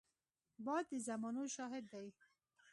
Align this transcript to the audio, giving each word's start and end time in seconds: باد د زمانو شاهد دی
باد 0.65 0.85
د 0.91 0.93
زمانو 1.07 1.43
شاهد 1.55 1.83
دی 1.93 2.07